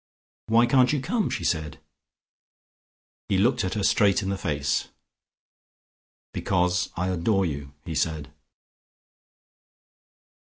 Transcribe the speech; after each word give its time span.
"Why 0.47 0.65
can't 0.65 0.91
you 0.91 0.99
come?" 0.99 1.29
she 1.29 1.43
said. 1.43 1.79
He 3.29 3.37
looked 3.37 3.63
at 3.63 3.75
her 3.75 3.83
straight 3.83 4.23
in 4.23 4.29
the 4.29 4.35
face. 4.35 4.87
"Because 6.33 6.89
I 6.95 7.09
adore 7.09 7.45
you," 7.45 7.75
he 7.85 7.93
said. 7.93 8.33